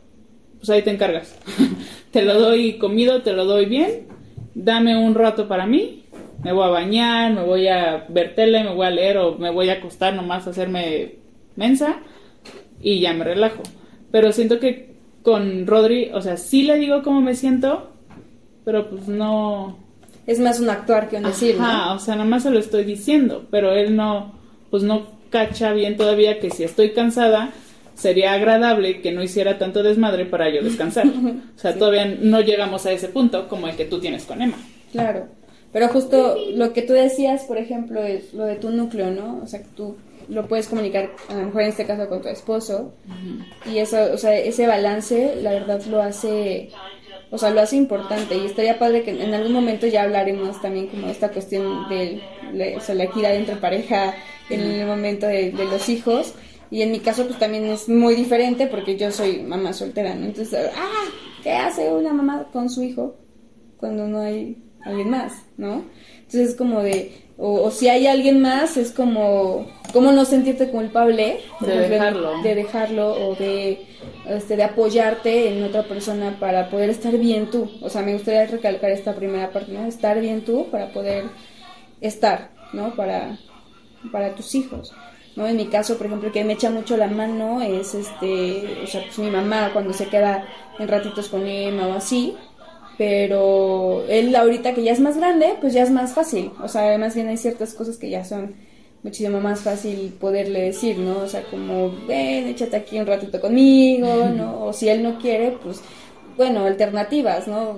[0.57, 1.37] pues ahí te encargas.
[2.11, 4.07] te lo doy comido, te lo doy bien,
[4.53, 6.02] dame un rato para mí,
[6.43, 9.49] me voy a bañar, me voy a ver tele, me voy a leer o me
[9.49, 11.15] voy a acostar nomás a hacerme
[11.55, 11.97] mensa
[12.81, 13.63] y ya me relajo.
[14.11, 17.91] Pero siento que con Rodri, o sea, sí le digo cómo me siento,
[18.65, 19.77] pero pues no...
[20.27, 21.65] Es más un actuar que un decir, ¿no?
[21.65, 24.33] Ajá, o sea, nada más se lo estoy diciendo, pero él no,
[24.69, 27.51] pues no cacha bien todavía que si estoy cansada,
[27.95, 31.07] sería agradable que no hiciera tanto desmadre para yo descansar.
[31.55, 34.57] O sea, todavía no llegamos a ese punto como el que tú tienes con Emma.
[34.91, 35.27] Claro,
[35.73, 39.41] pero justo lo que tú decías, por ejemplo, es lo de tu núcleo, ¿no?
[39.43, 39.97] O sea, que tú
[40.29, 42.93] lo puedes comunicar, a lo mejor en este caso con tu esposo,
[43.69, 46.69] y eso, o sea, ese balance, la verdad, lo hace,
[47.31, 50.87] o sea, lo hace importante, y estaría padre que en algún momento ya hablaremos también
[50.87, 52.21] como de esta cuestión de
[52.77, 54.13] o sea, la equidad entre pareja
[54.49, 56.33] en el momento de, de los hijos,
[56.69, 60.25] y en mi caso, pues también es muy diferente porque yo soy mamá soltera, ¿no?
[60.25, 61.03] Entonces, ah,
[61.43, 63.15] ¿qué hace una mamá con su hijo
[63.77, 65.85] cuando no hay alguien más, ¿no?
[66.17, 70.69] Entonces es como de, o, o si hay alguien más, es como, ¿cómo no sentirte
[70.69, 71.39] culpable?
[71.59, 72.41] De ejemplo, dejarlo.
[72.41, 73.85] De dejarlo o de,
[74.27, 77.69] este, de apoyarte en otra persona para poder estar bien tú.
[77.81, 79.85] O sea, me gustaría recalcar esta primera parte, ¿no?
[79.85, 81.25] Estar bien tú para poder
[82.01, 82.95] estar, ¿no?
[82.95, 83.37] Para,
[84.11, 84.93] para tus hijos.
[85.35, 85.47] ¿no?
[85.47, 89.01] En mi caso, por ejemplo, que me echa mucho la mano es este, o sea,
[89.01, 90.47] pues mi mamá cuando se queda
[90.79, 92.35] en ratitos con Emma o así,
[92.97, 96.97] pero él ahorita que ya es más grande, pues ya es más fácil, o sea,
[96.97, 98.55] más bien hay ciertas cosas que ya son
[99.03, 101.19] muchísimo más fácil poderle decir, ¿no?
[101.19, 104.65] O sea, como, ven, échate aquí un ratito conmigo, ¿no?
[104.65, 105.81] O si él no quiere, pues,
[106.37, 107.77] bueno, alternativas, ¿no?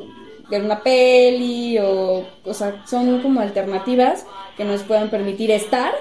[0.50, 4.26] Ver una peli o, o sea, son como alternativas
[4.56, 5.94] que nos puedan permitir estar,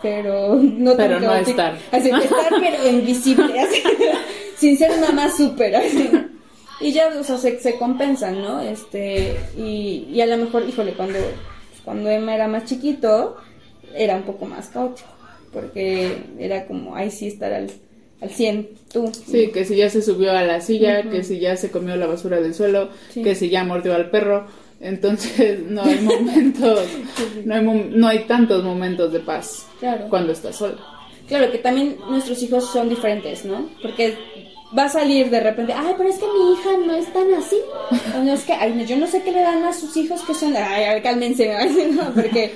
[0.00, 1.76] pero no Pero no estar.
[1.90, 3.82] Así que estar, pero invisible, así,
[4.56, 6.10] sin ser una más súper, así.
[6.80, 8.60] Y ya, o sea, se, se compensan, ¿no?
[8.60, 11.18] Este, y, y a lo mejor, híjole, cuando,
[11.84, 13.36] cuando Emma era más chiquito,
[13.94, 15.08] era un poco más caótico,
[15.52, 17.70] porque era como, ay, sí, estar al,
[18.20, 19.10] al 100, tú.
[19.26, 22.06] Sí, que si ya se subió a la silla, que si ya se comió la
[22.06, 23.22] basura del suelo, Sí.
[23.22, 24.46] que si ya mordió al perro.
[24.80, 26.80] Entonces no hay momentos,
[27.44, 30.06] no hay, mom- no hay tantos momentos de paz Claro.
[30.10, 30.76] cuando estás sola.
[31.28, 33.70] Claro, que también nuestros hijos son diferentes, ¿no?
[33.80, 34.14] Porque
[34.76, 37.56] va a salir de repente, ay, pero es que mi hija no es tan así.
[38.18, 40.34] O no es que, ay, yo no sé qué le dan a sus hijos que
[40.34, 41.48] son, ay, ay, cálmense,
[41.92, 42.12] ¿no?
[42.14, 42.52] Porque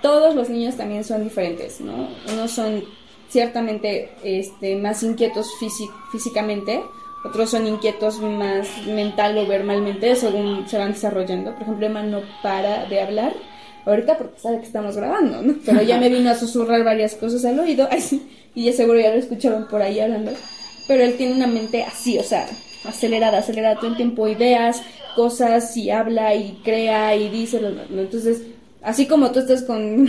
[0.00, 2.08] todos los niños también son diferentes, ¿no?
[2.32, 2.84] Unos son
[3.28, 6.82] ciertamente este, más inquietos físi- físicamente,
[7.24, 11.52] otros son inquietos más mental o verbalmente según se van desarrollando.
[11.54, 13.32] Por ejemplo, Emma no para de hablar
[13.86, 15.54] ahorita porque sabe que estamos grabando, ¿no?
[15.64, 19.00] Pero ya me vino a susurrar varias cosas al oído ay, sí, y ya seguro
[19.00, 20.32] ya lo escucharon por ahí hablando.
[20.86, 22.46] Pero él tiene una mente así, o sea,
[22.84, 24.82] acelerada, acelerada todo el tiempo, ideas,
[25.14, 27.60] cosas, y habla y crea y dice.
[27.90, 28.42] Entonces,
[28.82, 30.08] así como tú estás con...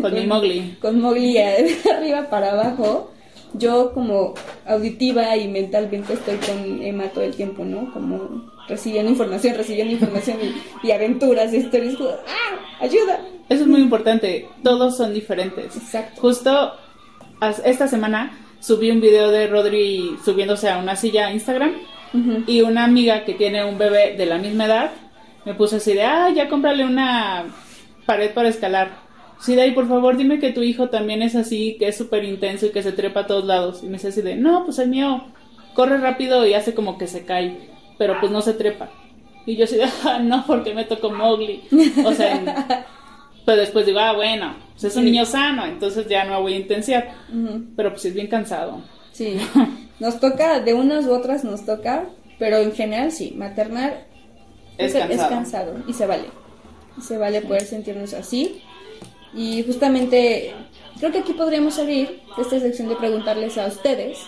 [0.00, 0.76] Con mi Mowgli.
[0.80, 3.10] Con Mowgli de arriba para abajo,
[3.54, 4.34] yo como
[4.66, 7.92] auditiva y mentalmente estoy con Emma todo el tiempo, ¿no?
[7.92, 12.84] Como recibiendo información, recibiendo información y, y aventuras, y historias, ¡ah!
[12.84, 13.20] ¡Ayuda!
[13.48, 15.74] Eso es muy importante, todos son diferentes.
[15.76, 16.20] Exacto.
[16.20, 16.72] Justo
[17.64, 21.74] esta semana subí un video de Rodri subiéndose a una silla a Instagram
[22.46, 24.90] y una amiga que tiene un bebé de la misma edad
[25.48, 27.46] me puso así de, ah, ya cómprale una
[28.04, 28.90] pared para escalar.
[29.40, 32.24] Sí, de ahí, por favor, dime que tu hijo también es así, que es súper
[32.24, 33.82] intenso y que se trepa a todos lados.
[33.82, 35.24] Y me dice así de, no, pues el mío
[35.72, 38.90] corre rápido y hace como que se cae, pero pues no se trepa.
[39.46, 41.62] Y yo así de, ah, no, porque me tocó Mowgli.
[42.04, 42.84] O sea,
[43.48, 45.10] pero después digo, ah, bueno, pues es un Sí.
[45.10, 47.14] niño sano, entonces ya no voy a intensiar.
[47.76, 48.82] Pero pues es bien cansado.
[49.12, 49.38] Sí,
[50.00, 52.04] nos toca, de unas u otras nos toca,
[52.38, 54.04] pero en general sí, maternar
[54.76, 55.30] Es es, cansado.
[55.30, 56.24] cansado y se vale.
[56.98, 58.60] Y se vale poder sentirnos así.
[59.32, 60.52] Y justamente
[60.98, 64.18] creo que aquí podríamos de esta sección de preguntarles a ustedes,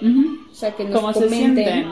[0.00, 1.86] o sea, que nos ¿Cómo se comenten sienten?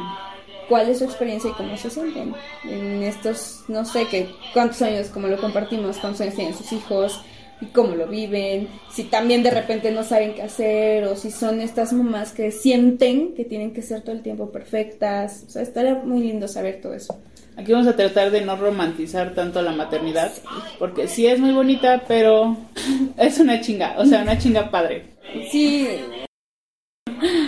[0.69, 5.09] Cuál es su experiencia y cómo se sienten en estos, no sé, qué cuántos años,
[5.09, 7.21] como lo compartimos, cuántos años tienen sus hijos
[7.61, 11.61] y cómo lo viven, si también de repente no saben qué hacer o si son
[11.61, 15.95] estas mamás que sienten que tienen que ser todo el tiempo perfectas, o sea, estaría
[15.95, 17.19] muy lindo saber todo eso.
[17.57, 20.33] Aquí vamos a tratar de no romantizar tanto la maternidad,
[20.79, 22.57] porque sí es muy bonita, pero
[23.17, 25.07] es una chinga, o sea, una chinga padre.
[25.51, 25.89] Sí,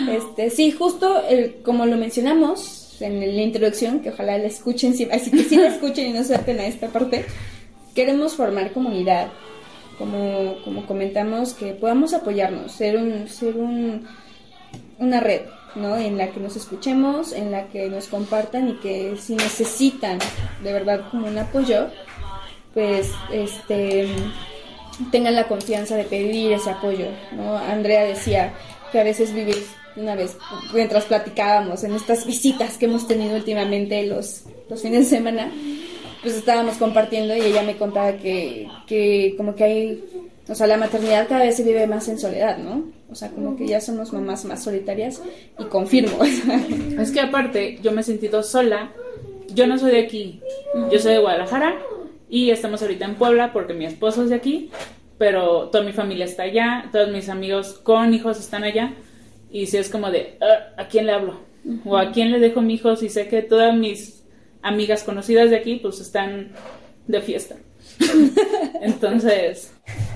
[0.09, 5.07] este, sí, justo el, como lo mencionamos en la introducción, que ojalá la escuchen, sí,
[5.11, 7.25] así que sí la escuchen y no se aten a esta parte,
[7.95, 9.29] queremos formar comunidad,
[9.97, 14.07] como, como comentamos, que podamos apoyarnos, ser un, ser un,
[14.97, 15.41] una red,
[15.75, 15.97] ¿no?
[15.97, 20.19] En la que nos escuchemos, en la que nos compartan y que si necesitan
[20.63, 21.87] de verdad como un apoyo,
[22.73, 24.07] pues este
[25.11, 27.57] tengan la confianza de pedir ese apoyo, ¿no?
[27.57, 28.53] Andrea decía
[28.91, 29.63] que a veces vivir
[29.95, 30.37] una vez
[30.73, 35.51] mientras platicábamos en estas visitas que hemos tenido últimamente los, los fines de semana,
[36.21, 40.03] pues estábamos compartiendo y ella me contaba que, que como que hay,
[40.47, 42.85] o sea, la maternidad cada vez se vive más en soledad, ¿no?
[43.11, 45.21] O sea, como que ya somos mamás más solitarias
[45.59, 46.19] y confirmo.
[46.99, 48.91] Es que aparte, yo me he sentido sola.
[49.53, 50.39] Yo no soy de aquí,
[50.91, 51.75] yo soy de Guadalajara
[52.29, 54.69] y estamos ahorita en Puebla porque mi esposo es de aquí,
[55.21, 58.93] pero toda mi familia está allá, todos mis amigos con hijos están allá
[59.51, 61.35] y si es como de, "Ah, ¿a quién le hablo?
[61.85, 64.23] ¿O a quién le dejo mi hijo si sé que todas mis
[64.63, 66.53] amigas conocidas de aquí pues están
[67.05, 67.55] de fiesta?
[68.81, 69.71] Entonces,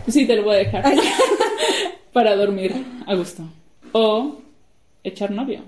[0.08, 0.84] sí te lo voy a dejar
[2.14, 2.74] para dormir
[3.06, 3.44] a gusto.
[3.92, 4.38] O
[5.04, 5.62] echar novio.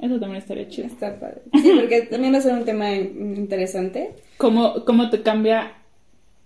[0.00, 0.88] Eso también estaría chido.
[0.88, 1.42] Está padre.
[1.62, 4.10] Sí, porque también va a ser un tema in- interesante.
[4.38, 5.74] ¿Cómo, cómo te cambia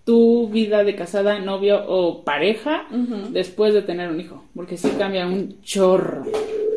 [0.05, 2.87] tu vida de casada, novio o pareja
[3.31, 6.25] después de tener un hijo, porque sí cambia un chorro.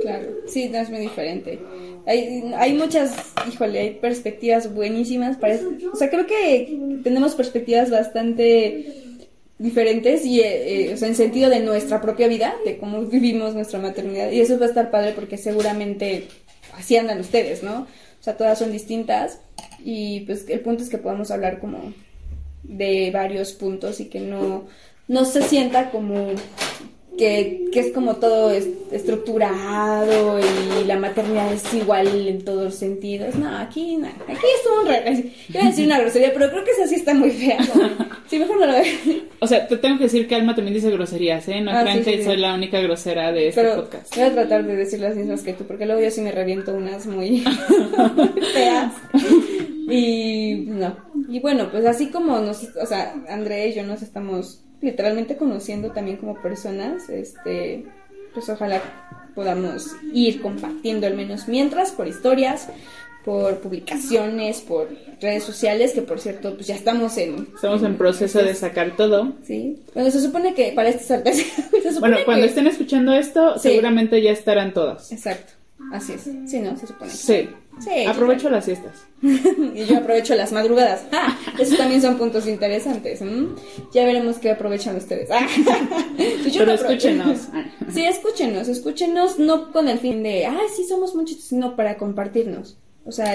[0.00, 1.58] Claro, sí, no es muy diferente.
[2.06, 5.36] Hay, hay muchas, híjole, hay perspectivas buenísimas.
[5.36, 5.58] Para,
[5.92, 9.04] o sea, creo que tenemos perspectivas bastante
[9.58, 13.54] diferentes y, eh, eh, o sea, en sentido de nuestra propia vida, de cómo vivimos
[13.54, 14.30] nuestra maternidad.
[14.30, 16.28] Y eso va a estar padre porque seguramente
[16.74, 17.82] así andan ustedes, ¿no?
[17.82, 19.40] O sea, todas son distintas
[19.84, 21.92] y pues el punto es que podamos hablar como
[22.68, 24.66] de varios puntos y que no,
[25.08, 26.28] no se sienta como
[27.18, 32.74] que, que es como todo es- estructurado y la maternidad es igual en todos los
[32.76, 33.34] sentidos.
[33.34, 35.32] No, aquí no, aquí es un re...
[35.48, 37.58] Iba a decir una grosería, pero creo que esa sí está muy fea.
[37.74, 37.90] ¿no?
[38.28, 38.84] Sí, mejor no lo veo.
[39.40, 41.60] O sea, te tengo que decir que Alma también dice groserías, ¿eh?
[41.60, 42.40] No Ah, crean sí, que sí, soy sí.
[42.40, 44.14] la única grosera de este Pero podcast.
[44.14, 46.72] voy a tratar de decir las mismas que tú, porque luego yo sí me reviento
[46.74, 47.40] unas muy
[48.54, 48.92] feas.
[49.92, 50.96] Y no.
[51.28, 55.90] Y bueno, pues así como nos, o sea, André y yo nos estamos literalmente conociendo
[55.90, 57.84] también como personas, este,
[58.34, 58.80] pues ojalá
[59.34, 62.68] podamos ir compartiendo al menos mientras por historias,
[63.24, 64.88] por publicaciones, por
[65.20, 69.32] redes sociales, que por cierto, pues ya estamos en Estamos en proceso de sacar todo.
[69.44, 69.78] Sí.
[69.94, 73.68] Bueno, se supone que para se supone Bueno, cuando que- estén escuchando esto, Sí.
[73.70, 75.12] seguramente ya estarán todas.
[75.12, 75.52] Exacto.
[75.92, 76.22] Así es.
[76.50, 76.76] Sí, ¿no?
[76.76, 77.10] Se supone.
[77.10, 77.48] que Sí.
[77.80, 79.06] Sí, Aprovecho las siestas.
[79.22, 81.04] y yo aprovecho las madrugadas.
[81.12, 83.20] Ah, esos también son puntos interesantes.
[83.92, 85.30] Ya veremos qué aprovechan ustedes.
[85.30, 85.46] Ah.
[86.44, 87.48] Yo Pero no escúchenos.
[87.92, 92.76] Sí, escúchenos, escúchenos, no con el fin de, ay, sí, somos muchos, sino para compartirnos.
[93.04, 93.34] O sea,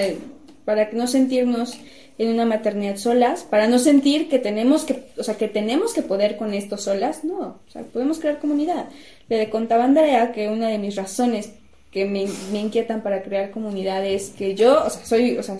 [0.64, 1.78] para no sentirnos
[2.18, 6.02] en una maternidad solas, para no sentir que tenemos que, o sea, que tenemos que
[6.02, 8.88] poder con esto solas, no, o sea, podemos crear comunidad.
[9.28, 11.52] Le contaba a Andrea que una de mis razones
[11.94, 15.56] que me, me inquietan para crear comunidad es que yo, o sea, soy, o sea,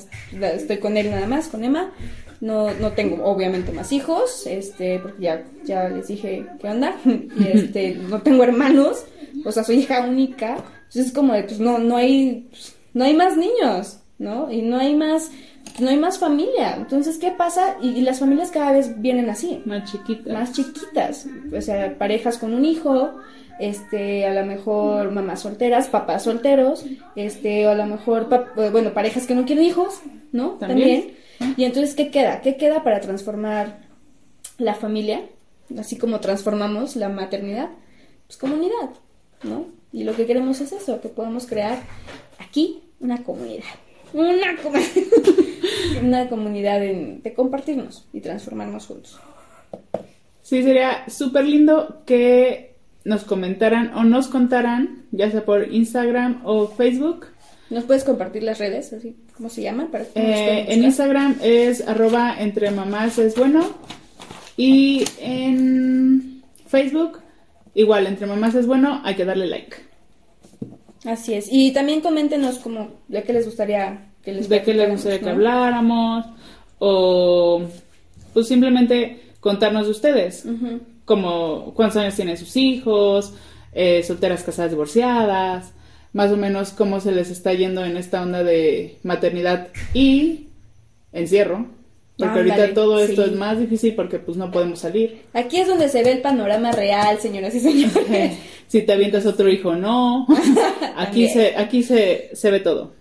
[0.53, 1.93] estoy con él nada más, con Emma,
[2.41, 7.47] no, no tengo obviamente más hijos, este, porque ya, ya les dije qué onda, y
[7.47, 9.05] este, no tengo hermanos,
[9.45, 13.05] o sea, soy hija única, entonces es como de, pues no, no hay, pues, no
[13.05, 14.51] hay más niños, ¿no?
[14.51, 15.31] Y no hay más,
[15.81, 17.77] no hay más familia, entonces, ¿qué pasa?
[17.83, 20.33] Y, y las familias cada vez vienen así, Más chiquitas.
[20.33, 23.13] más chiquitas, o sea, parejas con un hijo,
[23.59, 26.85] este, a lo mejor mamás solteras, papás solteros,
[27.17, 30.01] este, o a lo mejor, eh, bueno, parejas que no quieren hijos,
[30.33, 30.51] ¿no?
[30.53, 31.15] También.
[31.57, 32.41] Y entonces, ¿qué queda?
[32.41, 33.81] ¿Qué queda para transformar
[34.59, 35.23] la familia?
[35.79, 37.71] Así como transformamos la maternidad,
[38.27, 38.91] pues comunidad,
[39.43, 39.67] ¿no?
[39.93, 41.79] Y lo que queremos es eso, que podamos crear
[42.39, 43.65] aquí una comunidad.
[44.13, 44.81] Una, comu-
[46.03, 49.19] una comunidad en- de compartirnos y transformarnos juntos.
[50.43, 56.69] Sí, sería súper lindo que nos comentaran o nos contaran, ya sea por Instagram o
[56.69, 57.27] Facebook.
[57.71, 58.93] ¿Nos puedes compartir las redes?
[58.93, 59.89] Así, ¿Cómo se llaman?
[59.91, 60.85] Para que Eh, en?
[60.85, 63.65] Instagram es arroba entre mamás es bueno.
[64.57, 67.19] Y en Facebook,
[67.75, 69.77] igual, entre mamás es bueno, hay que darle like.
[71.05, 71.49] Así es.
[71.51, 75.29] Y también coméntenos como de qué les gustaría que les de qué les gustaría que
[75.31, 76.27] habláramos
[76.79, 77.63] o
[78.33, 80.81] pues simplemente contarnos de ustedes, Ujú.
[81.05, 83.35] como cuántos años tienen sus hijos,
[83.73, 85.73] eh, solteras, casadas, divorciadas,
[86.13, 90.49] más o menos cómo se les está yendo en esta onda de maternidad y
[91.13, 91.67] encierro,
[92.17, 93.31] porque ahorita todo esto sí.
[93.31, 95.23] es más difícil porque pues no podemos salir.
[95.33, 98.39] Aquí es donde se ve el panorama real, señoras y señores.
[98.69, 100.27] si te avientas otro hijo no,
[100.97, 102.93] aquí se aquí se, se ve todo.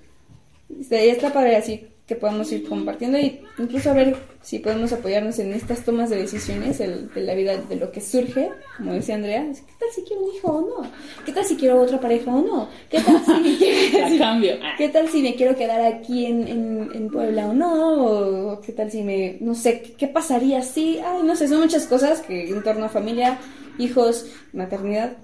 [0.82, 5.40] Sí, está padre así que podamos ir compartiendo y incluso a ver si podemos apoyarnos
[5.40, 9.16] en estas tomas de decisiones el- de la vida, de lo que surge, como decía
[9.16, 10.92] Andrea, ¿qué tal si quiero un hijo o no?
[11.26, 12.68] ¿Qué tal si quiero otra pareja o no?
[12.90, 14.56] ¿Qué tal si, A cambio.
[14.78, 18.06] ¿Qué tal si me quiero quedar aquí en, en, en Puebla o no?
[18.52, 21.00] O qué tal si me, no sé, ¿qué, qué pasaría si?
[21.00, 23.38] Ay, no sé, son muchas cosas que en torno a familia,
[23.78, 25.16] hijos, maternidad,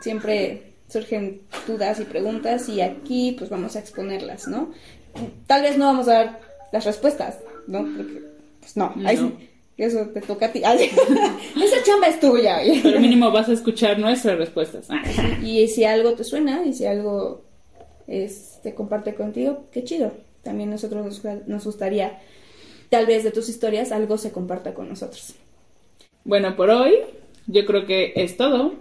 [0.00, 4.72] siempre surgen dudas y preguntas y aquí pues vamos a exponerlas, ¿no?
[5.46, 6.40] Tal vez no vamos a dar
[6.72, 7.80] las respuestas, ¿no?
[7.96, 8.22] Porque,
[8.60, 9.08] pues no, No.
[9.08, 10.62] ahí sí, eso te toca a ti.
[10.64, 10.84] Ay,
[11.56, 12.60] Esa chamba es tuya.
[12.82, 14.88] Pero mínimo vas a escuchar nuestras respuestas.
[15.42, 17.42] Y si algo te suena y si algo
[18.06, 20.12] es, te comparte contigo, qué chido.
[20.42, 22.18] También nosotros nos, nos gustaría,
[22.90, 25.34] tal vez de tus historias, algo se comparta con nosotros.
[26.24, 26.94] Bueno, por hoy
[27.46, 28.74] yo creo que es todo.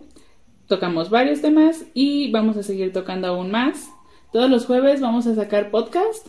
[0.68, 3.90] Tocamos varios temas y vamos a seguir tocando aún más.
[4.34, 6.28] Todos los jueves vamos a sacar podcast.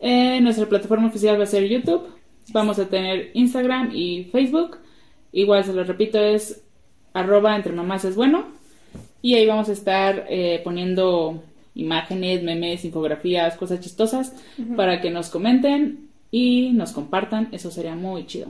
[0.00, 2.06] Eh, nuestra plataforma oficial va a ser YouTube.
[2.52, 4.76] Vamos a tener Instagram y Facebook.
[5.32, 6.62] Igual se lo repito, es
[7.14, 8.48] arroba entre mamás es bueno.
[9.22, 11.42] Y ahí vamos a estar eh, poniendo
[11.74, 14.34] imágenes, memes, infografías, cosas chistosas
[14.76, 17.48] para que nos comenten y nos compartan.
[17.50, 18.48] Eso sería muy chido.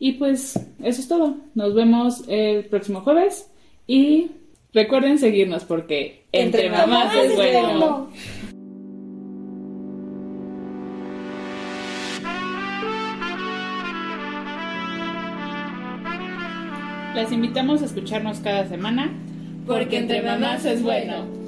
[0.00, 1.36] Y pues eso es todo.
[1.54, 3.52] Nos vemos el próximo jueves
[3.86, 4.30] y
[4.72, 8.10] recuerden seguirnos porque entre, mamás, es bueno.
[17.14, 19.12] Las invitamos a escucharnos cada semana
[19.68, 21.43] Porque entre mamás es bueno.